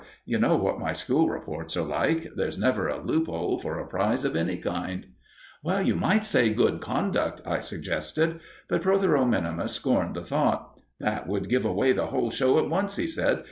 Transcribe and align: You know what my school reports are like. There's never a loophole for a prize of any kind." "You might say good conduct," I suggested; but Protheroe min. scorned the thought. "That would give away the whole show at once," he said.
You 0.25 0.39
know 0.39 0.55
what 0.55 0.79
my 0.79 0.93
school 0.93 1.29
reports 1.29 1.77
are 1.77 1.83
like. 1.83 2.27
There's 2.35 2.57
never 2.57 2.87
a 2.87 2.97
loophole 2.99 3.59
for 3.59 3.77
a 3.79 3.85
prize 3.85 4.25
of 4.25 4.35
any 4.35 4.57
kind." 4.57 5.05
"You 5.63 5.95
might 5.95 6.25
say 6.25 6.49
good 6.49 6.81
conduct," 6.81 7.39
I 7.45 7.59
suggested; 7.59 8.39
but 8.67 8.81
Protheroe 8.81 9.25
min. 9.29 9.67
scorned 9.67 10.15
the 10.15 10.25
thought. 10.25 10.79
"That 10.99 11.27
would 11.27 11.49
give 11.49 11.65
away 11.65 11.91
the 11.91 12.07
whole 12.07 12.31
show 12.31 12.57
at 12.57 12.67
once," 12.67 12.95
he 12.95 13.05
said. 13.05 13.39